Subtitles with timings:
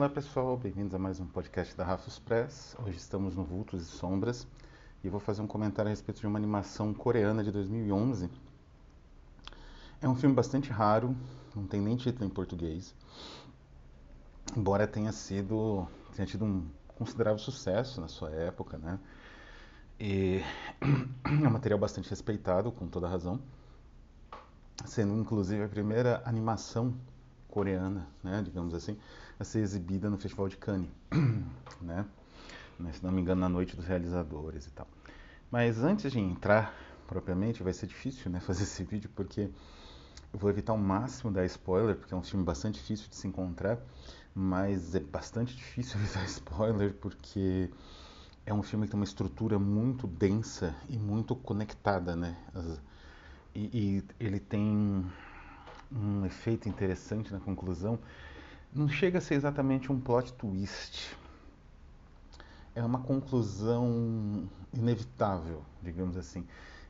[0.00, 2.74] Olá pessoal, bem-vindos a mais um podcast da Rafus Press.
[2.82, 4.46] Hoje estamos no Vultos e Sombras
[5.04, 8.30] e vou fazer um comentário a respeito de uma animação coreana de 2011.
[10.00, 11.14] É um filme bastante raro,
[11.54, 12.94] não tem nem título em português,
[14.56, 15.86] embora tenha sido
[16.16, 18.98] tenha tido um considerável sucesso na sua época, né?
[20.00, 20.40] E
[21.44, 23.38] é um material bastante respeitado, com toda razão,
[24.86, 26.94] sendo inclusive a primeira animação
[27.50, 28.96] coreana, né, digamos assim,
[29.40, 30.90] a ser exibida no Festival de Cannes,
[31.80, 32.04] né?
[32.92, 34.86] Se não me engano, na noite dos realizadores e tal.
[35.50, 36.74] Mas antes de entrar
[37.06, 39.50] propriamente, vai ser difícil, né, fazer esse vídeo porque
[40.32, 43.26] eu vou evitar o máximo dar spoiler, porque é um filme bastante difícil de se
[43.26, 43.78] encontrar,
[44.34, 47.70] mas é bastante difícil evitar spoiler porque
[48.44, 52.36] é um filme que tem uma estrutura muito densa e muito conectada, né?
[53.54, 55.04] E, e ele tem
[55.90, 57.98] um efeito interessante na conclusão,
[58.72, 61.16] não chega a ser exatamente um plot twist.
[62.74, 66.46] É uma conclusão inevitável, digamos assim.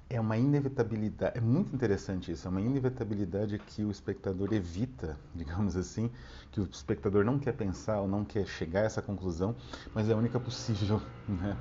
[0.09, 5.77] É uma inevitabilidade, é muito interessante isso, é uma inevitabilidade que o espectador evita, digamos
[5.77, 6.11] assim,
[6.51, 9.55] que o espectador não quer pensar ou não quer chegar a essa conclusão,
[9.95, 11.01] mas é a única possível.
[11.29, 11.57] Né?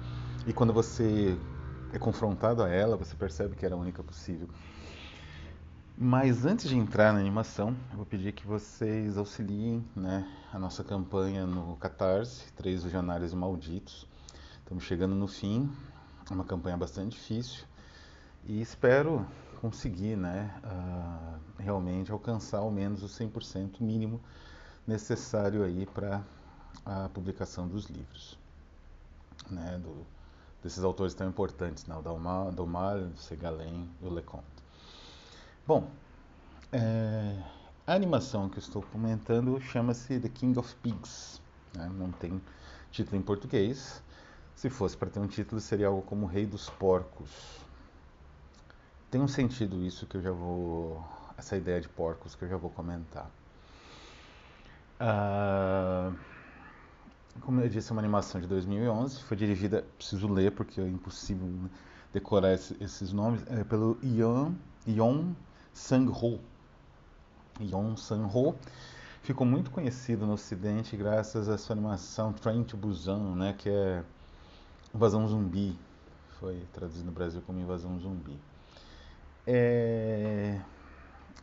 [0.48, 1.38] E quando você
[1.94, 4.50] é confrontado a ela, você percebe que era a única possível.
[6.02, 10.82] Mas antes de entrar na animação, eu vou pedir que vocês auxiliem né, a nossa
[10.82, 14.08] campanha no Catarse, Três Visionários Malditos.
[14.60, 15.70] Estamos chegando no fim,
[16.32, 17.66] é uma campanha bastante difícil
[18.46, 19.28] e espero
[19.60, 24.22] conseguir né, uh, realmente alcançar ao menos o 100% mínimo
[24.88, 26.24] necessário aí para
[26.86, 28.40] a publicação dos livros,
[29.52, 30.08] né, do,
[30.64, 32.02] desses autores tão importantes, né, o
[32.54, 34.59] Dalmar o Segalen e o Leconte.
[35.70, 35.88] Bom,
[36.72, 37.38] é,
[37.86, 41.40] a animação que eu estou comentando chama-se The King of Pigs.
[41.76, 41.88] Né?
[41.94, 42.42] Não tem
[42.90, 44.02] título em português.
[44.56, 47.30] Se fosse para ter um título, seria algo como Rei dos Porcos.
[49.12, 51.06] Tem um sentido isso que eu já vou.
[51.38, 53.30] essa ideia de porcos que eu já vou comentar.
[55.00, 56.12] Ah,
[57.42, 59.22] como eu disse, é uma animação de 2011.
[59.22, 61.48] Foi dirigida, preciso ler porque é impossível
[62.12, 64.56] decorar esses nomes, é pelo Ian,
[64.88, 65.36] Ion
[65.74, 66.40] Sang-ho.
[67.60, 68.56] Yon Sang-ho
[69.22, 74.04] ficou muito conhecido no ocidente graças à sua animação Train to Busan, né, que é
[74.94, 75.78] Invasão Zumbi.
[76.40, 78.40] Foi traduzido no Brasil como Invasão Zumbi.
[79.46, 80.60] É...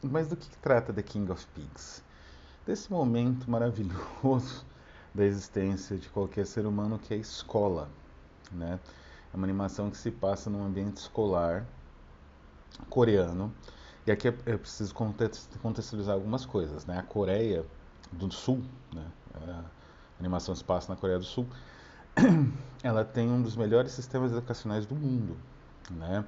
[0.03, 2.03] Mas do que, que trata The King of Pigs?
[2.67, 4.65] Desse momento maravilhoso
[5.15, 7.89] da existência de qualquer ser humano que é a escola.
[8.51, 8.79] Né?
[9.33, 11.67] É uma animação que se passa num ambiente escolar
[12.89, 13.53] coreano
[14.07, 16.87] e aqui eu preciso contextualizar algumas coisas.
[16.87, 16.99] Né?
[16.99, 17.65] A Coreia
[18.13, 18.63] do Sul,
[18.93, 19.05] né?
[19.35, 19.65] a
[20.21, 21.47] animação passa na Coreia do Sul,
[22.83, 25.37] ela tem um dos melhores sistemas educacionais do mundo,
[25.91, 26.25] né?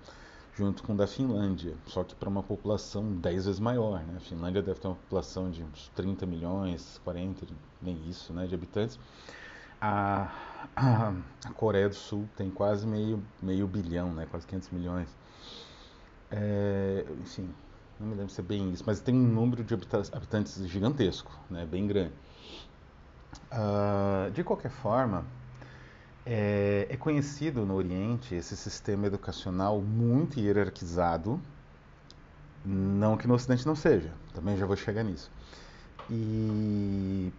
[0.59, 4.01] junto com o da Finlândia, só que para uma população 10 vezes maior.
[4.01, 4.15] Né?
[4.17, 7.47] A Finlândia deve ter uma população de uns 30 milhões, 40,
[7.81, 8.99] nem isso, né, de habitantes.
[9.81, 10.33] A,
[10.75, 11.13] a,
[11.47, 15.09] a, Coreia do Sul tem quase meio, meio bilhão, né, quase 500 milhões.
[16.29, 17.49] É, enfim,
[18.01, 21.67] não me lembro se é bem isso, mas tem um número de habitantes gigantesco, né,
[21.67, 22.13] bem grande.
[23.53, 25.25] Uh, de qualquer forma,
[26.25, 31.41] é, é, conhecido no Oriente esse sistema educacional muito hierarquizado,
[32.65, 35.31] não que no Ocidente não seja, também já vou chegar nisso.
[36.11, 37.33] E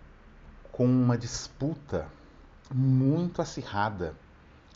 [0.71, 2.07] com uma disputa
[2.73, 4.15] muito acirrada,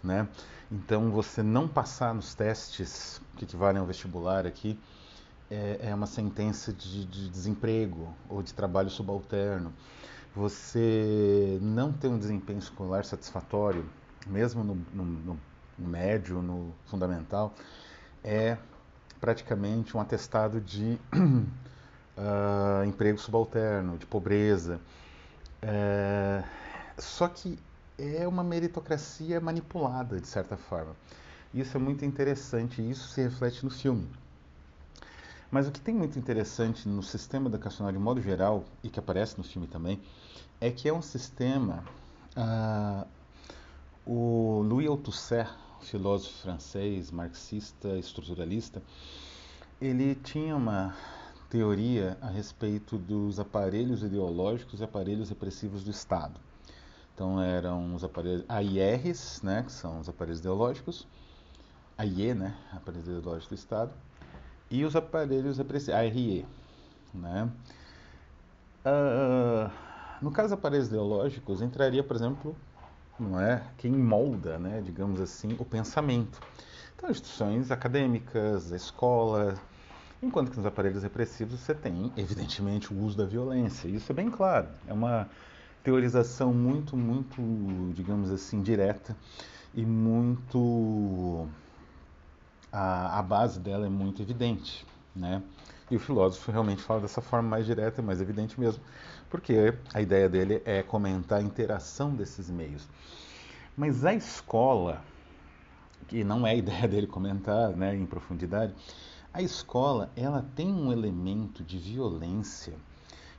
[0.03, 0.27] né?
[0.71, 4.79] Então, você não passar nos testes que equivalem ao vestibular aqui,
[5.49, 9.73] é, é uma sentença de, de, desemprego ou de trabalho subalterno.
[10.35, 13.85] Você não ter um desempenho escolar satisfatório,
[14.25, 15.39] mesmo no, no,
[15.77, 17.53] no médio, no fundamental,
[18.23, 18.57] é
[19.19, 20.99] praticamente um atestado de
[22.17, 24.79] uh, emprego subalterno, de pobreza.
[25.61, 26.43] É,
[26.97, 27.57] só que
[27.97, 30.95] é uma meritocracia manipulada, de certa forma.
[31.53, 34.09] Isso é muito interessante e isso se reflete no filme.
[35.53, 39.37] Mas o que tem muito interessante no sistema educacional de modo geral, e que aparece
[39.37, 40.01] no filme também,
[40.59, 41.83] é que é um sistema.
[42.35, 43.07] Uh,
[44.03, 45.47] o Louis Althusser,
[45.79, 48.81] filósofo francês, marxista, estruturalista,
[49.79, 50.95] ele tinha uma
[51.51, 56.39] teoria a respeito dos aparelhos ideológicos e aparelhos repressivos do Estado.
[57.13, 61.07] Então eram os aparelhos AIRs, né, que são os aparelhos ideológicos,
[61.95, 63.93] AIE, né, aparelhos ideológicos do Estado,
[64.73, 66.47] e os aparelhos repressivos, ARE.
[67.13, 67.47] Né?
[68.83, 69.69] Uh,
[70.19, 72.55] no caso aparelhos ideológicos, entraria, por exemplo,
[73.19, 76.41] não é, quem molda, né, digamos assim, o pensamento.
[76.95, 79.53] Então, instituições acadêmicas, a escola,
[80.23, 83.87] enquanto que nos aparelhos repressivos você tem, evidentemente, o uso da violência.
[83.87, 84.69] Isso é bem claro.
[84.87, 85.29] É uma
[85.83, 87.39] teorização muito, muito,
[87.93, 89.15] digamos assim, direta
[89.75, 91.47] e muito
[92.73, 94.85] a, a base dela é muito evidente,
[95.15, 95.43] né?
[95.91, 98.83] E o filósofo realmente fala dessa forma mais direta, mais evidente mesmo,
[99.29, 102.89] porque a ideia dele é comentar a interação desses meios.
[103.77, 105.03] Mas a escola,
[106.07, 108.73] que não é a ideia dele comentar né, em profundidade,
[109.31, 112.73] a escola ela tem um elemento de violência,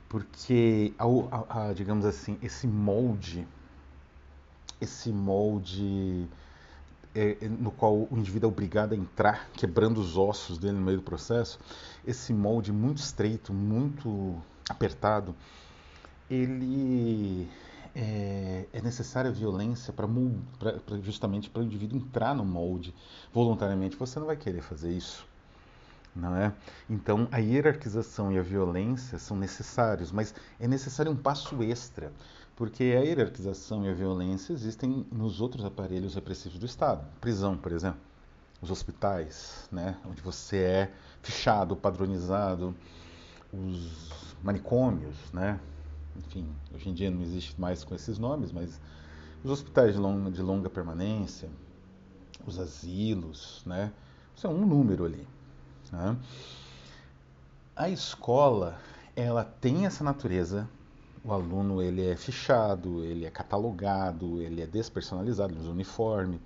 [0.07, 3.45] porque, a, a, digamos assim, esse molde,
[4.79, 6.27] esse molde
[7.15, 10.81] é, é, no qual o indivíduo é obrigado a entrar, quebrando os ossos dele no
[10.81, 11.57] meio do processo,
[12.05, 14.35] esse molde muito estreito, muito
[14.69, 15.33] apertado,
[16.29, 17.49] ele
[17.95, 20.07] é, é necessária violência para
[21.01, 22.93] justamente para o indivíduo entrar no molde
[23.33, 23.95] voluntariamente.
[23.95, 25.25] Você não vai querer fazer isso,
[26.13, 26.51] não é?
[26.89, 32.11] Então a hierarquização e a violência são necessários, mas é necessário um passo extra
[32.55, 37.05] porque a hierarquização e a violência existem nos outros aparelhos repressivos do Estado.
[37.19, 37.99] Prisão, por exemplo,
[38.61, 40.91] os hospitais, né, onde você é
[41.21, 42.73] fichado, padronizado,
[43.51, 45.59] os manicômios, né,
[46.15, 48.79] enfim, hoje em dia não existe mais com esses nomes, mas
[49.43, 51.49] os hospitais de longa, de longa permanência,
[52.47, 53.91] os asilos, né,
[54.35, 55.27] isso é um número ali.
[55.91, 56.17] Né?
[57.75, 58.79] A escola,
[59.15, 60.69] ela tem essa natureza
[61.25, 66.39] o aluno ele é fichado, ele é catalogado, ele é despersonalizado, ele usa uniforme.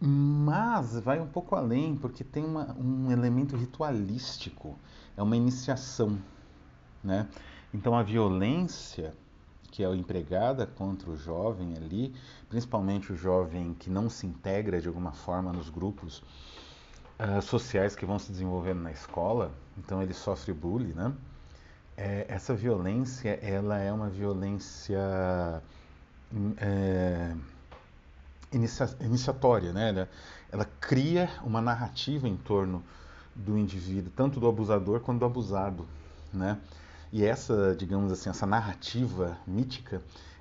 [0.00, 4.76] Mas vai um pouco além, porque tem uma, um elemento ritualístico,
[5.16, 6.18] é uma iniciação.
[7.02, 7.28] Né?
[7.72, 9.14] Então a violência
[9.70, 12.12] que é empregada contra o jovem ali,
[12.48, 16.24] principalmente o jovem que não se integra de alguma forma nos grupos
[17.20, 21.14] uh, sociais que vão se desenvolvendo na escola, então ele sofre bullying, né?
[22.00, 25.62] É, essa violência ela é uma violência
[26.56, 27.34] é,
[28.50, 29.90] inicia, iniciatória, né?
[29.90, 30.08] Ela,
[30.50, 32.82] ela, cria uma narrativa em torno
[33.34, 35.86] do indivíduo, tanto do abusador quanto do abusado,
[36.32, 36.58] né?
[37.12, 40.00] E essa, digamos assim, essa narrativa mítica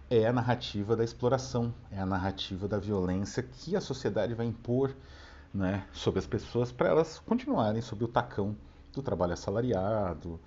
[0.10, 4.96] é a narrativa da exploração, é a narrativa da violência que a sociedade vai impor
[5.54, 8.56] né, sobre as pessoas para elas continuarem sob o tacão
[8.94, 10.40] do trabalho assalariado,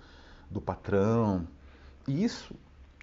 [0.53, 1.47] do patrão.
[2.07, 2.53] E isso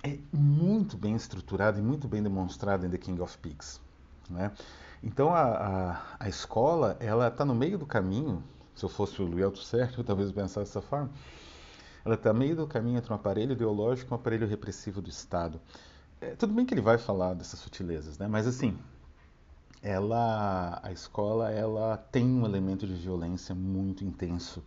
[0.03, 3.81] é muito bem estruturado e muito bem demonstrado em The King of Pigs.
[4.29, 4.51] Né?
[5.03, 8.43] Então a, a, a escola ela está no meio do caminho.
[8.75, 11.11] Se eu fosse o Louis Althusser, eu talvez pensasse dessa forma.
[12.05, 15.11] Ela está no meio do caminho entre um aparelho ideológico e um aparelho repressivo do
[15.11, 15.61] Estado.
[16.21, 18.27] É, tudo bem que ele vai falar dessas sutilezas, né?
[18.29, 18.79] mas assim,
[19.83, 24.63] ela, a escola ela tem um elemento de violência muito intenso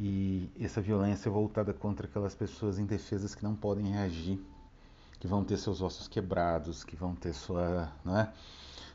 [0.00, 4.38] e essa violência voltada contra aquelas pessoas indefesas que não podem reagir,
[5.18, 8.32] que vão ter seus ossos quebrados, que vão ter sua, né,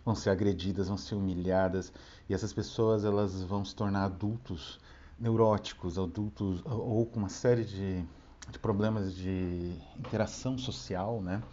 [0.05, 1.91] vão ser agredidas, vão ser humilhadas,
[2.29, 4.79] e essas pessoas elas vão se tornar adultos
[5.19, 8.01] neuróticos, adultos ou com uma série de,
[8.49, 11.43] de problemas de interação social, né,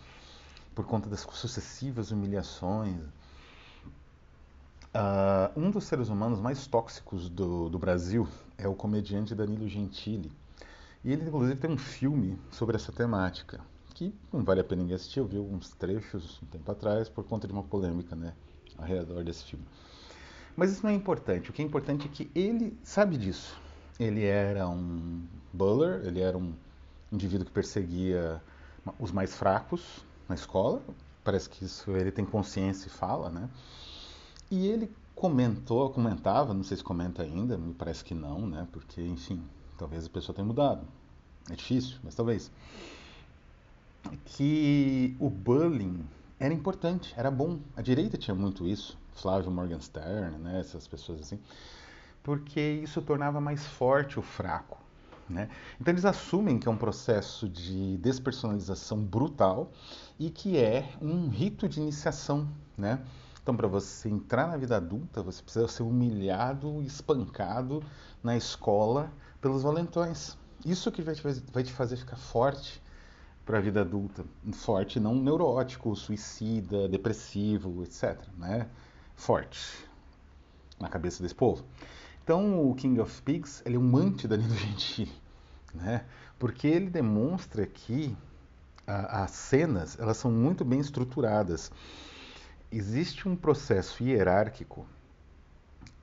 [0.77, 3.01] por conta das sucessivas humilhações,
[4.93, 8.27] Uh, um dos seres humanos mais tóxicos do, do, Brasil
[8.59, 10.33] é o comediante Danilo Gentili.
[11.05, 13.61] E ele, inclusive, tem um filme sobre essa temática,
[13.95, 15.21] que não vale a pena ninguém assistir.
[15.21, 18.35] Eu vi alguns trechos um tempo atrás por conta de uma polêmica né,
[18.77, 19.65] ao redor desse filme.
[20.57, 21.51] Mas isso não é importante.
[21.51, 23.57] O que é importante é que ele sabe disso.
[23.99, 26.53] Ele era um buller, ele era um
[27.13, 28.43] indivíduo que perseguia
[28.99, 30.83] os mais fracos na escola.
[31.23, 33.49] Parece que isso ele tem consciência e fala, né?
[34.51, 38.67] E ele comentou, comentava, não sei se comenta ainda, me parece que não, né?
[38.73, 39.43] Porque, enfim,
[39.79, 40.87] talvez a pessoa tenha mudado.
[41.51, 42.51] É difícil, mas talvez.
[44.25, 46.05] Que o bullying
[46.39, 47.61] era importante, era bom.
[47.77, 50.59] A direita tinha muito isso, Flávio Morgenstern, né?
[50.59, 51.39] Essas pessoas assim.
[52.23, 54.79] Porque isso tornava mais forte o fraco.
[55.29, 55.49] Né?
[55.81, 59.71] Então eles assumem que é um processo de despersonalização brutal
[60.19, 62.99] e que é um rito de iniciação, né?
[63.43, 67.83] Então, para você entrar na vida adulta, você precisa ser humilhado, espancado
[68.23, 70.37] na escola pelos valentões.
[70.65, 72.83] Isso que vai te, vai te fazer ficar forte
[73.47, 74.25] para a vida adulta.
[74.53, 78.19] Forte, não neurótico, suicida, depressivo, etc.
[78.37, 78.69] Né?
[79.17, 79.89] Forte
[80.79, 81.65] na cabeça desse povo.
[82.23, 85.13] Então, o King of Pigs ele é um anti-Danilo Gentili,
[85.75, 86.05] né?
[86.39, 88.17] porque ele demonstra que
[88.87, 91.73] a, as cenas elas são muito bem estruturadas.
[92.73, 94.87] Existe um processo hierárquico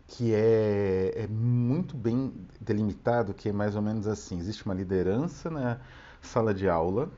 [0.07, 5.49] que é, é, muito bem delimitado, que é mais ou menos assim: existe uma liderança
[5.49, 5.79] na
[6.21, 7.09] sala de aula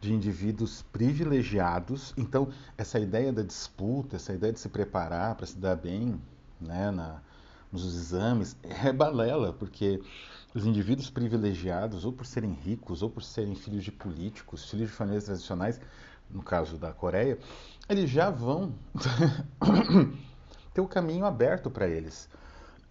[0.00, 2.14] de indivíduos privilegiados.
[2.16, 6.20] Então, essa ideia da disputa, essa ideia de se preparar para se dar bem
[6.60, 7.20] né, na,
[7.72, 10.00] nos exames, é balela, porque
[10.54, 14.94] os indivíduos privilegiados, ou por serem ricos, ou por serem filhos de políticos, filhos de
[14.94, 15.80] famílias tradicionais,
[16.30, 17.38] no caso da Coreia,
[17.88, 18.74] eles já vão
[20.74, 22.28] ter o caminho aberto para eles.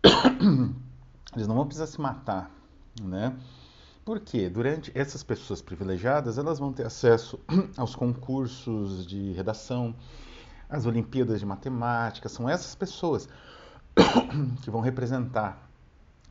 [1.35, 2.49] Eles não vão precisar se matar,
[3.01, 3.35] né?
[4.05, 7.37] Porque durante essas pessoas privilegiadas, elas vão ter acesso
[7.75, 9.93] aos concursos de redação,
[10.69, 13.27] às Olimpíadas de Matemática, são essas pessoas
[14.63, 15.69] que vão representar,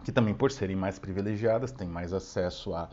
[0.04, 2.88] que também por serem mais privilegiadas, têm mais acesso a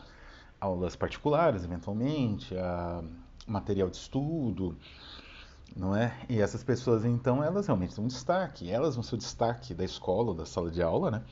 [0.60, 3.02] aulas particulares, eventualmente, a
[3.46, 4.76] material de estudo,
[5.76, 6.16] não é?
[6.28, 8.70] E essas pessoas, então, elas realmente são um destaque.
[8.70, 11.22] Elas vão ser o destaque da escola da sala de aula, né?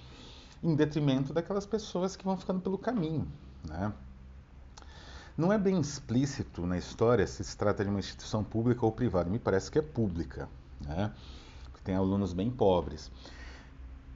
[0.62, 3.26] Em detrimento daquelas pessoas que vão ficando pelo caminho,
[3.68, 3.92] né?
[5.36, 9.30] Não é bem explícito na história se se trata de uma instituição pública ou privada.
[9.30, 10.48] Me parece que é pública,
[10.80, 11.12] né?
[11.84, 13.10] Tem alunos bem pobres.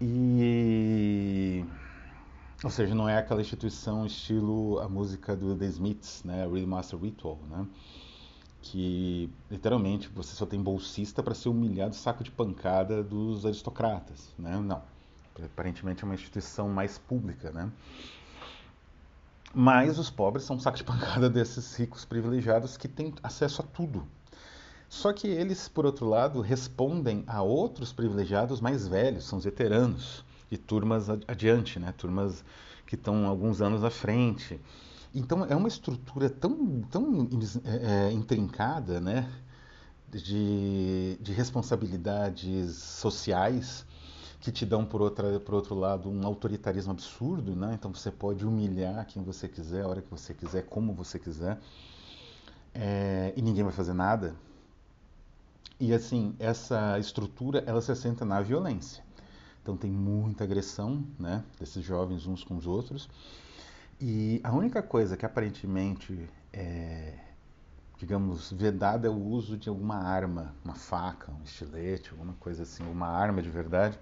[0.00, 1.64] E
[2.64, 7.38] ou seja, não é aquela instituição estilo a música do The Smiths, né, Master Ritual,
[7.50, 7.66] né?
[8.70, 14.58] que literalmente você só tem bolsista para ser humilhado saco de pancada dos aristocratas, né?
[14.58, 14.82] Não.
[15.40, 17.70] Aparentemente é uma instituição mais pública, né?
[19.54, 24.06] Mas os pobres são saco de pancada desses ricos privilegiados que têm acesso a tudo.
[24.88, 30.24] Só que eles, por outro lado, respondem a outros privilegiados mais velhos, são os veteranos,
[30.50, 31.92] de turmas adiante, né?
[31.96, 32.44] Turmas
[32.86, 34.60] que estão alguns anos à frente.
[35.14, 37.28] Então é uma estrutura tão, tão
[37.64, 39.30] é, é, intrincada, né?
[40.08, 43.84] De, de responsabilidades sociais
[44.40, 47.74] que te dão, por, outra, por outro lado, um autoritarismo absurdo, né?
[47.74, 51.58] Então você pode humilhar quem você quiser, a hora que você quiser, como você quiser,
[52.72, 54.36] é, e ninguém vai fazer nada.
[55.80, 59.05] E assim, essa estrutura, ela se assenta na violência.
[59.66, 61.42] Então tem muita agressão, né?
[61.58, 63.08] Desses jovens uns com os outros.
[64.00, 67.14] E a única coisa que aparentemente é,
[67.98, 72.84] digamos, vedada é o uso de alguma arma, uma faca, um estilete, alguma coisa assim,
[72.84, 73.98] uma arma de verdade,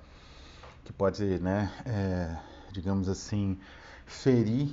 [0.85, 2.37] que pode, né, é,
[2.71, 3.59] digamos assim,
[4.05, 4.69] ferir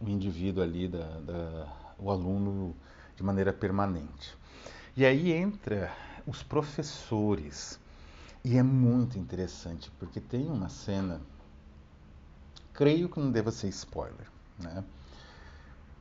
[0.00, 2.74] o indivíduo ali, da, da, o aluno,
[3.14, 4.34] de maneira permanente.
[4.96, 5.94] E aí entra
[6.26, 7.78] os professores.
[8.44, 11.22] E é muito interessante, porque tem uma cena,
[12.74, 14.84] creio que não deva ser spoiler, né?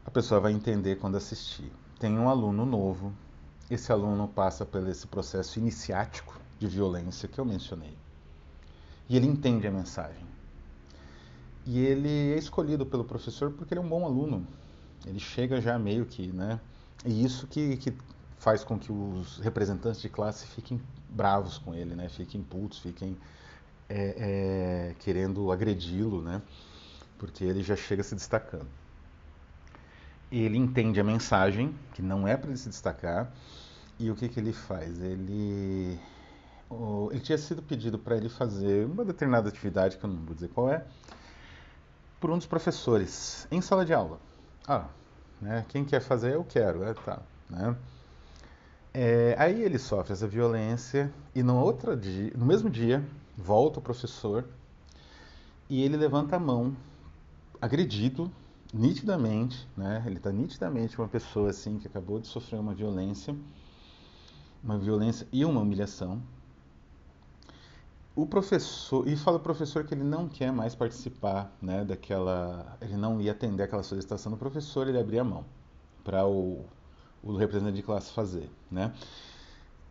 [0.06, 1.72] A pessoa vai entender quando assistir.
[1.98, 3.14] Tem um aluno novo,
[3.72, 7.98] esse aluno passa por esse processo iniciático de violência que eu mencionei.
[9.08, 10.28] E ele entende a mensagem.
[11.66, 14.46] E ele é escolhido pelo professor porque ele é um bom aluno.
[15.06, 16.60] Ele chega já meio que, né?
[17.06, 17.94] E isso que, que
[18.38, 20.82] faz com que os representantes de classe fiquem
[21.14, 22.10] bravos com ele, né?
[22.10, 23.18] Fiquem putos, fiquem
[23.88, 26.42] é, é, querendo agredi-lo, né?
[27.24, 28.68] porque ele já chega se destacando.
[30.30, 33.32] Ele entende a mensagem, que não é para ele se destacar,
[33.98, 35.00] e o que, que ele faz?
[35.00, 35.98] Ele,
[37.12, 40.50] ele tinha sido pedido para ele fazer uma determinada atividade, que eu não vou dizer
[40.50, 40.84] qual é,
[42.20, 44.20] por um dos professores, em sala de aula.
[44.68, 44.88] Ah,
[45.42, 47.22] né, quem quer fazer, eu quero, é, tá.
[47.50, 47.74] Né?
[48.94, 53.04] É, aí ele sofre essa violência e no, outro dia, no mesmo dia
[53.36, 54.46] volta o professor
[55.68, 56.76] e ele levanta a mão
[57.60, 58.32] agredido
[58.72, 60.04] nitidamente, né?
[60.06, 63.36] Ele está nitidamente uma pessoa assim que acabou de sofrer uma violência,
[64.64, 66.22] uma violência e uma humilhação.
[68.16, 71.84] O professor e fala o professor que ele não quer mais participar, né?
[71.84, 75.46] Daquela, ele não ia atender aquela solicitação do professor, ele abria a mão
[76.04, 76.64] para o,
[77.24, 78.94] o representante de classe fazer, né?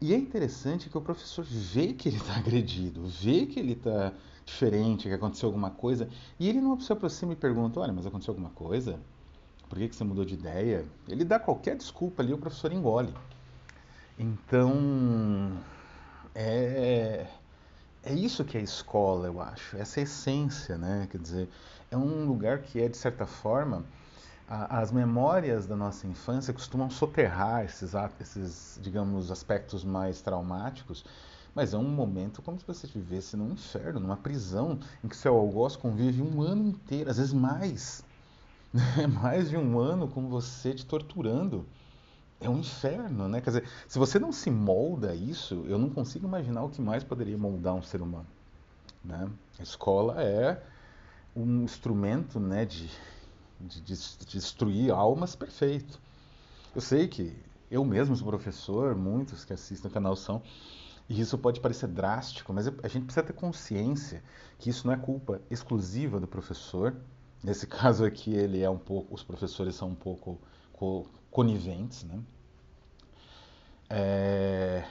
[0.01, 4.12] E é interessante que o professor vê que ele está agredido, vê que ele está
[4.45, 6.09] diferente, que aconteceu alguma coisa,
[6.39, 8.99] e ele não se aproxima e pergunta: Olha, mas aconteceu alguma coisa?
[9.69, 10.85] Por que, que você mudou de ideia?
[11.09, 13.15] Ele dá qualquer desculpa ali, o professor engole.
[14.19, 15.57] Então,
[16.35, 17.27] é,
[18.03, 21.09] é isso que é escola, eu acho, essa é a essência, né?
[21.11, 21.49] Quer dizer,
[21.91, 23.85] é um lugar que é, de certa forma,
[24.68, 31.04] as memórias da nossa infância costumam soterrar esses, esses, digamos, aspectos mais traumáticos
[31.54, 35.37] mas é um momento como se você vivesse num inferno, numa prisão, em que seu
[35.37, 38.02] algoz convive um ano inteiro, às vezes mais.
[39.21, 41.66] mais de um ano com você te torturando.
[42.40, 43.40] é um inferno, né?
[43.40, 47.04] Quer dizer, se você não se molda isso, eu não consigo imaginar o que mais
[47.04, 48.26] poderia moldar um ser humano.
[49.04, 49.28] Né?
[49.59, 50.62] A escola é
[51.37, 52.90] um instrumento né, de,
[53.62, 56.00] de, de destruir almas perfeito.
[56.75, 57.37] Eu sei que
[57.71, 60.42] eu mesmo sou professor, muitos que assistem o canal são,
[61.09, 64.23] e isso pode parecer drástico, mas a gente precisa ter consciência
[64.59, 66.95] que isso não é culpa exclusiva do professor.
[67.42, 70.38] Nesse caso aqui, ele é um pouco, os professores são um pouco
[71.31, 72.21] coniventes, né?
[73.88, 74.85] É,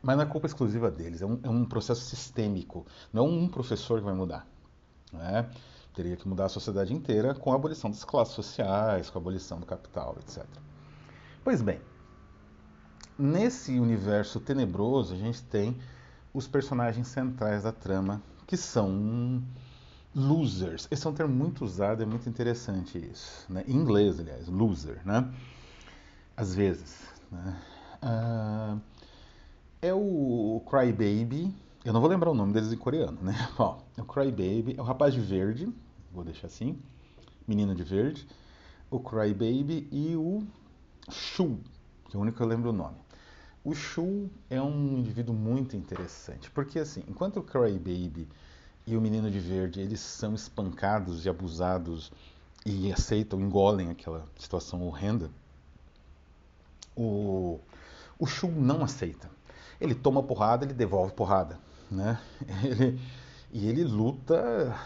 [0.00, 2.86] mas não é culpa exclusiva deles, é um, é um, processo sistêmico.
[3.12, 4.46] Não é um professor que vai mudar.
[5.12, 5.48] Né?
[5.94, 9.60] Teria que mudar a sociedade inteira com a abolição das classes sociais, com a abolição
[9.60, 10.44] do capital, etc.
[11.44, 11.80] Pois bem,
[13.18, 15.78] nesse universo tenebroso, a gente tem
[16.32, 19.42] os personagens centrais da trama, que são
[20.14, 20.88] losers.
[20.90, 23.46] Esse é um termo muito usado, é muito interessante isso.
[23.48, 23.64] Né?
[23.66, 25.32] Em inglês, aliás, loser, né?
[26.36, 27.00] Às vezes.
[27.30, 27.56] Né?
[28.02, 28.80] Uh,
[29.80, 33.34] é o Crybaby, eu não vou lembrar o nome deles em coreano, né?
[33.58, 35.72] Ó, é o Crybaby, é o rapaz de verde,
[36.14, 36.78] vou deixar assim,
[37.46, 38.26] menino de verde,
[38.90, 40.46] o Crybaby e o
[41.10, 41.58] Shu,
[42.08, 42.96] que é o único que eu lembro o nome.
[43.64, 48.28] O Shu é um indivíduo muito interessante, porque assim, enquanto o Crybaby
[48.86, 52.12] e o menino de verde, eles são espancados e abusados
[52.64, 55.30] e aceitam, engolem aquela situação horrenda,
[56.96, 57.58] o,
[58.18, 59.28] o Shu não aceita.
[59.80, 61.58] Ele toma porrada, ele devolve porrada,
[61.90, 62.20] né?
[62.62, 63.00] Ele,
[63.52, 64.76] e ele luta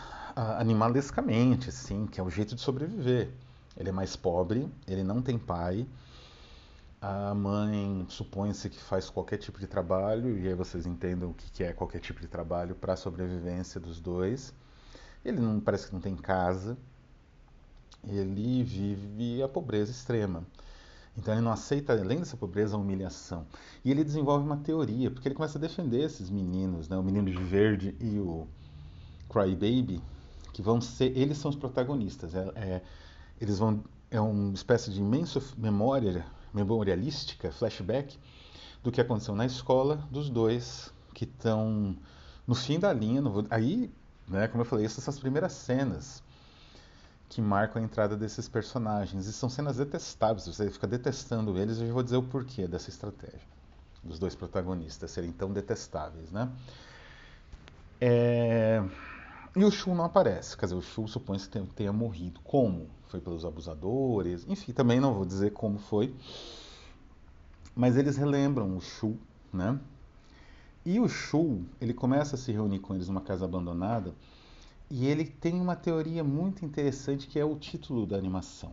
[0.58, 3.30] animalescamente, assim, que é o jeito de sobreviver.
[3.76, 5.86] Ele é mais pobre, ele não tem pai,
[7.00, 11.62] a mãe supõe-se que faz qualquer tipo de trabalho, e aí vocês entendam o que
[11.62, 14.52] é qualquer tipo de trabalho para a sobrevivência dos dois.
[15.24, 16.76] Ele não parece que não tem casa,
[18.04, 20.44] ele vive a pobreza extrema.
[21.16, 23.46] Então ele não aceita, além dessa pobreza, a humilhação.
[23.84, 26.96] E ele desenvolve uma teoria, porque ele começa a defender esses meninos, né?
[26.96, 28.46] o menino de verde e o
[29.28, 30.00] Crybaby,
[30.58, 32.34] que vão ser, eles são os protagonistas.
[32.34, 32.82] É, é,
[33.40, 38.18] eles vão, é uma espécie de imensa memória memorialística, flashback,
[38.82, 41.96] do que aconteceu na escola dos dois que estão
[42.44, 43.22] no fim da linha.
[43.50, 43.88] Aí,
[44.26, 46.24] né, como eu falei, essas são as primeiras cenas
[47.28, 49.28] que marcam a entrada desses personagens.
[49.28, 53.46] E são cenas detestáveis, você fica detestando eles, eu vou dizer o porquê dessa estratégia
[54.02, 56.50] dos dois protagonistas serem tão detestáveis, né?
[58.00, 58.82] É...
[59.56, 62.40] E o Shu não aparece, quer dizer, o Shu supõe-se que tenha morrido.
[62.44, 62.88] Como?
[63.08, 66.14] Foi pelos abusadores, enfim, também não vou dizer como foi.
[67.74, 69.16] Mas eles relembram o Shu,
[69.52, 69.78] né?
[70.84, 74.14] E o Shu, ele começa a se reunir com eles numa casa abandonada
[74.90, 78.72] e ele tem uma teoria muito interessante que é o título da animação,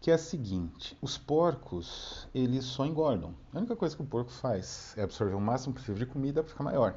[0.00, 3.34] que é a seguinte: os porcos, eles só engordam.
[3.52, 6.50] A única coisa que o porco faz é absorver o máximo possível de comida para
[6.50, 6.96] ficar maior.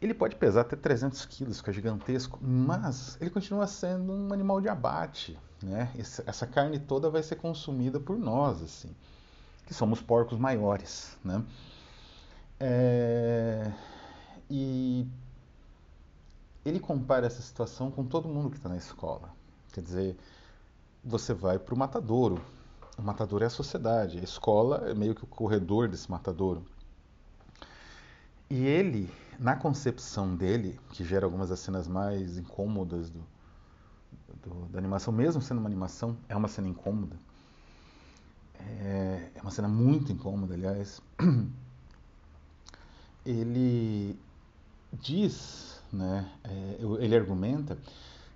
[0.00, 4.68] Ele pode pesar até 300 quilos, fica gigantesco, mas ele continua sendo um animal de
[4.68, 5.38] abate.
[5.62, 5.92] Né?
[5.96, 8.94] Essa carne toda vai ser consumida por nós, assim,
[9.66, 11.16] que somos porcos maiores.
[11.24, 11.44] Né?
[12.60, 13.72] É...
[14.48, 15.06] E
[16.64, 19.30] ele compara essa situação com todo mundo que está na escola.
[19.72, 20.16] Quer dizer,
[21.04, 22.40] você vai para o matadouro.
[22.96, 26.64] O matadouro é a sociedade, a escola é meio que o corredor desse matadouro.
[28.50, 33.24] E ele na concepção dele, que gera algumas das cenas mais incômodas do,
[34.42, 37.16] do, da animação, mesmo sendo uma animação, é uma cena incômoda.
[38.58, 41.00] É, é uma cena muito incômoda, aliás.
[43.24, 44.18] Ele
[44.92, 47.76] diz, né, é, ele argumenta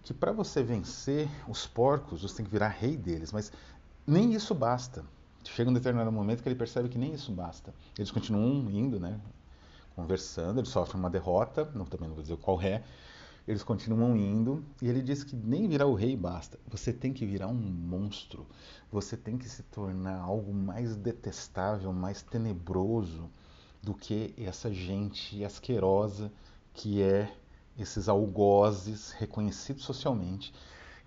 [0.02, 3.50] que para você vencer os porcos, você tem que virar rei deles, mas
[4.06, 5.02] nem isso basta.
[5.44, 7.72] Chega um determinado momento que ele percebe que nem isso basta.
[7.96, 9.18] Eles continuam indo, né,
[10.02, 12.82] conversando, ele sofre uma derrota, não, também não vou dizer qual é,
[13.46, 17.24] eles continuam indo, e ele diz que nem virar o rei basta, você tem que
[17.24, 18.46] virar um monstro,
[18.90, 23.30] você tem que se tornar algo mais detestável, mais tenebroso
[23.82, 26.32] do que essa gente asquerosa
[26.74, 27.34] que é
[27.78, 30.52] esses algozes reconhecidos socialmente,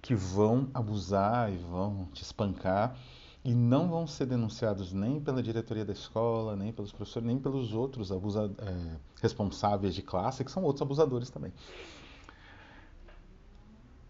[0.01, 2.97] que vão abusar e vão te espancar
[3.45, 7.73] e não vão ser denunciados nem pela diretoria da escola, nem pelos professores, nem pelos
[7.73, 8.17] outros é,
[9.21, 11.53] responsáveis de classe, que são outros abusadores também.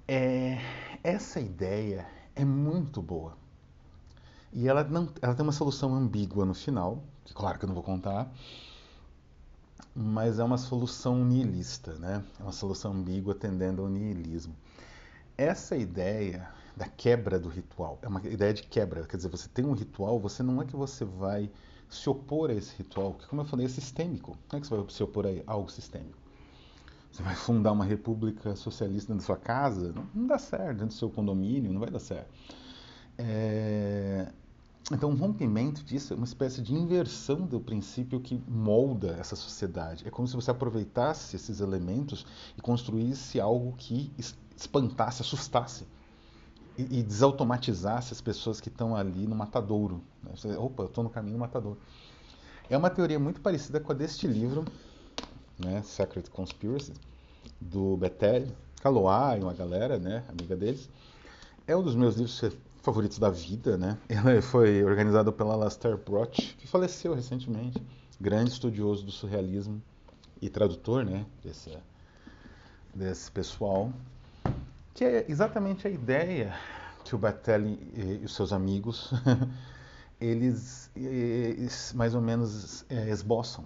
[0.08, 0.58] É,
[1.04, 3.36] essa ideia é muito boa.
[4.54, 7.76] E ela, não, ela tem uma solução ambígua no final, que claro que eu não
[7.76, 8.32] vou contar,
[9.94, 12.24] mas é uma solução nihilista, né?
[12.40, 14.56] É uma solução ambígua tendendo ao nihilismo.
[15.38, 18.00] Essa ideia da quebra do ritual.
[18.02, 19.06] É uma ideia de quebra.
[19.06, 21.50] Quer dizer, você tem um ritual, você não é que você vai
[21.90, 24.38] se opor a esse ritual, porque, como eu falei, é sistêmico.
[24.52, 26.18] Não é que você vai se opor a algo sistêmico.
[27.12, 30.94] Você vai fundar uma república socialista da sua casa, não, não dá certo, dentro do
[30.94, 32.30] seu condomínio, não vai dar certo.
[33.18, 34.32] É...
[34.92, 40.06] Então, um rompimento disso é uma espécie de inversão do princípio que molda essa sociedade.
[40.08, 44.12] É como se você aproveitasse esses elementos e construísse algo que
[44.56, 45.88] espantasse, assustasse
[46.78, 50.02] e, desautomatizasse as pessoas que estão ali no matadouro.
[50.22, 50.32] Né?
[50.36, 51.80] Você, Opa, eu estou no caminho do matadouro.
[52.70, 54.66] É uma teoria muito parecida com a deste livro,
[55.58, 56.94] né, Secret Conspiracy,
[57.62, 58.48] do Betel,
[58.82, 60.90] Caloá e uma galera, né, amiga deles.
[61.68, 62.42] É um dos meus livros
[62.82, 63.98] favoritos da vida, né?
[64.10, 67.82] Ele foi organizado pela Alastair Broch, que faleceu recentemente,
[68.20, 69.82] grande estudioso do surrealismo
[70.42, 71.78] e tradutor, né, desse,
[72.94, 73.92] desse pessoal
[74.96, 76.58] que é exatamente a ideia
[77.04, 79.12] que o Batelli e, os seus amigos
[80.20, 80.90] eles,
[81.94, 83.66] mais ou menos é, esboçam.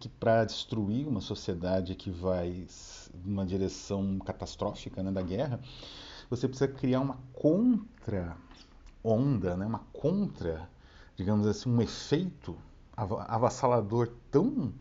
[0.00, 2.66] Que para destruir uma sociedade que vai
[3.22, 5.60] numa direção catastrófica né, da guerra,
[6.30, 8.34] você precisa criar uma contra
[9.04, 10.66] onda, né, uma contra,
[11.14, 12.56] digamos assim, um efeito
[12.96, 14.72] avassalador tão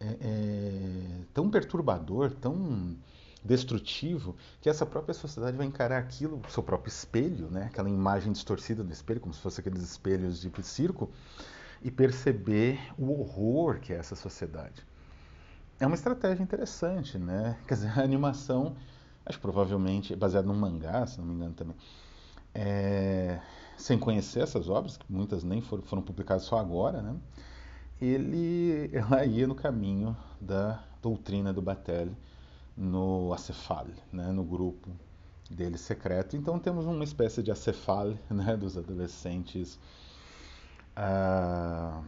[0.00, 2.96] é, é, tão perturbador, tão
[3.44, 7.64] destrutivo, que essa própria sociedade vai encarar aquilo, seu próprio espelho, né?
[7.64, 11.10] aquela imagem distorcida do espelho, como se fosse aqueles espelhos de circo,
[11.82, 14.86] e perceber o horror que é essa sociedade.
[15.80, 17.58] É uma estratégia interessante, né?
[17.66, 18.76] Quer dizer, a animação,
[19.26, 21.76] acho provavelmente baseada num mangá, se não me engano também.
[22.54, 23.40] É,
[23.76, 27.16] sem conhecer essas obras, que muitas nem foram, foram publicadas só agora, né?
[28.00, 32.16] Ele, ela ia no caminho da doutrina do Batelli,
[32.76, 34.90] no Acefal, né, no grupo
[35.50, 36.36] dele secreto.
[36.36, 39.78] Então temos uma espécie de Acefal né, dos adolescentes
[40.96, 42.02] uh,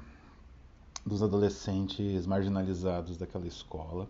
[1.04, 4.08] dos adolescentes marginalizados daquela escola.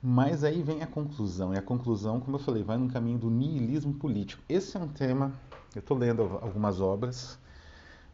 [0.00, 3.28] Mas aí vem a conclusão, e a conclusão, como eu falei, vai no caminho do
[3.28, 4.40] niilismo político.
[4.48, 5.32] Esse é um tema,
[5.74, 7.36] eu estou lendo algumas obras,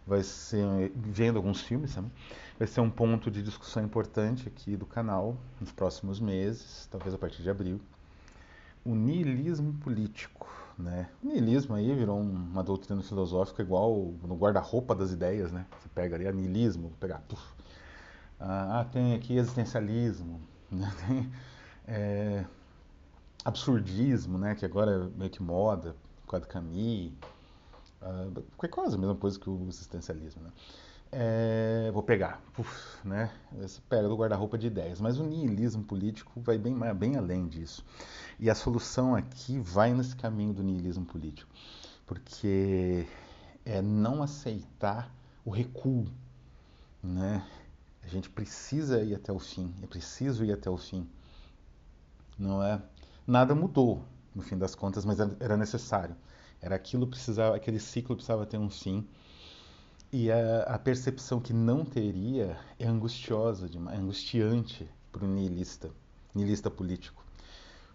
[0.07, 2.11] vai ser vendo alguns filmes também
[2.59, 7.19] vai ser um ponto de discussão importante aqui do canal nos próximos meses, talvez a
[7.19, 7.81] partir de abril.
[8.85, 10.49] O niilismo político.
[10.79, 11.09] Né?
[11.23, 15.53] O niilismo aí virou uma doutrina filosófica igual no guarda-roupa das ideias.
[15.53, 15.67] Né?
[15.81, 17.23] Você pega ali niilismo, pegar.
[17.29, 17.43] Puf.
[18.39, 20.41] Ah, tem aqui existencialismo,
[20.71, 20.93] né?
[21.07, 21.33] tem
[21.87, 22.45] é,
[23.45, 24.55] absurdismo, né?
[24.55, 25.95] que agora é meio que moda,
[26.27, 27.13] quadro Camus,
[28.03, 30.43] ah, qualquer coisa, a mesma coisa que o existencialismo.
[30.43, 30.51] Né?
[31.17, 33.31] É, vou pegar, Puf, né?
[33.53, 37.85] Você pega do guarda-roupa de ideias, mas o niilismo político vai bem, bem além disso.
[38.37, 41.49] E a solução aqui vai nesse caminho do niilismo político,
[42.05, 43.07] porque
[43.65, 46.09] é não aceitar o recuo,
[47.01, 47.47] né?
[48.03, 51.09] A gente precisa ir até o fim, é preciso ir até o fim,
[52.37, 52.83] não é?
[53.25, 56.17] Nada mudou no fim das contas, mas era necessário.
[56.61, 59.07] Era aquilo precisava, aquele ciclo precisava ter um fim
[60.17, 65.91] e a, a, percepção que não teria é angustiosa, é angustiante para o niilista,
[66.33, 67.25] niilista político.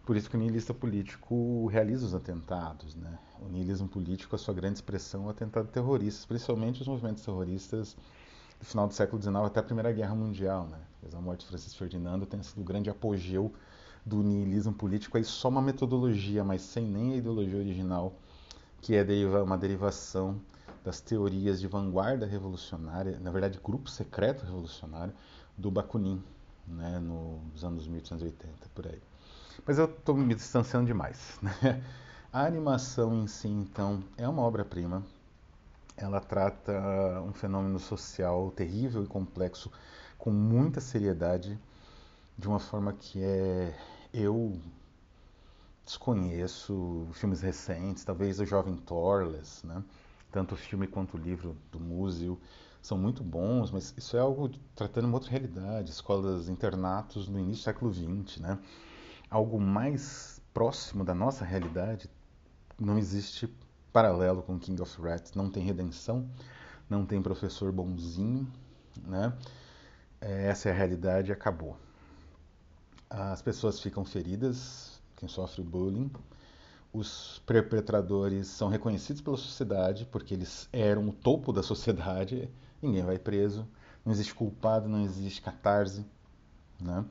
[0.06, 2.94] Por isso que o niilista político realiza os atentados.
[2.94, 3.18] Né?
[3.42, 7.96] O niilismo político, a sua grande expressão, é o atentado terrorista, principalmente os movimentos terroristas
[8.60, 10.68] do final do século XIX até a Primeira Guerra Mundial.
[10.68, 10.78] Né?
[11.14, 13.54] A morte de Francisco Ferdinando tem sido o grande apogeu
[14.06, 18.14] do niilismo político, aí só uma metodologia, mas sem nem a ideologia original,
[18.82, 19.06] que é
[19.42, 20.42] uma derivação
[20.90, 25.14] das teorias de vanguarda revolucionária, na verdade, grupo secreto revolucionário
[25.56, 26.24] do Bakunin,
[26.66, 29.00] né, nos anos 1880, por aí.
[29.68, 31.38] Mas eu estou me distanciando demais.
[31.44, 31.84] Né?
[32.34, 35.04] A animação em si, então, é uma obra-prima.
[35.96, 36.72] Ela trata
[37.22, 39.72] um fenômeno social terrível e complexo
[40.18, 41.60] com muita seriedade,
[42.36, 43.76] de uma forma que é
[44.12, 44.60] eu
[45.86, 49.84] desconheço filmes recentes, talvez o Jovem Torles, né?
[50.32, 52.40] Tanto o filme quanto o livro do Múzio
[52.82, 57.62] são muito bons, mas isso é algo tratando uma outra realidade, escolas, internatos no início
[57.62, 58.60] do século XX, né?
[59.30, 62.10] Algo mais próximo da nossa realidade,
[62.80, 63.54] não existe
[63.92, 66.30] paralelo com King of Rats, não tem redenção,
[66.90, 68.48] não tem professor bonzinho,
[69.06, 69.34] né?
[70.22, 71.78] É, essa é a realidade acabou.
[73.10, 76.12] As pessoas ficam feridas, quem sofre bullying,
[76.92, 82.50] os perpetradores são reconhecidos pela sociedade porque eles eram o topo da sociedade,
[82.82, 83.68] ninguém vai preso,
[84.04, 86.06] não existe culpado, não existe catarse,
[86.80, 87.06] né?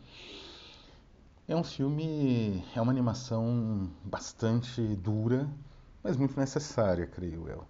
[1.46, 5.48] É um filme, é uma animação bastante dura,
[6.02, 7.64] mas muito necessária, creio eu.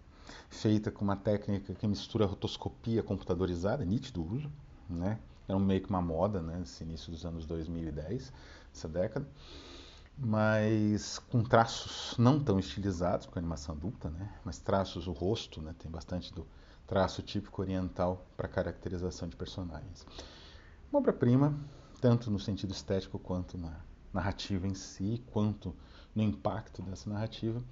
[0.49, 4.51] Feita com uma técnica que mistura rotoscopia computadorizada, nítido uso,
[4.89, 5.19] né?
[5.47, 6.57] Era meio que uma moda, né?
[6.59, 8.33] Nesse início dos anos 2010,
[8.75, 9.27] essa década.
[10.21, 14.35] Mas com traços não tão estilizados, com a animação adulta, né?
[14.45, 15.75] Mas traços, o rosto, né?
[15.79, 16.45] Tem bastante do
[16.87, 20.05] traço típico oriental para caracterização de personagens.
[20.91, 21.57] Uma obra-prima,
[22.01, 23.81] tanto no sentido estético quanto na
[24.13, 25.77] narrativa em si, quanto
[26.15, 27.63] no impacto dessa narrativa,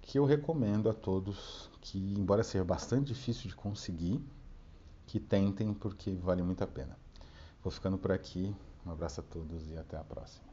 [0.00, 4.24] que eu recomendo a todos que, embora seja bastante difícil de conseguir,
[5.06, 6.96] que tentem porque vale muito a pena.
[7.62, 8.54] Vou ficando por aqui.
[8.86, 10.45] Um abraço a todos e até a próxima.